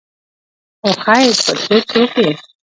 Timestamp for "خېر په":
1.03-1.51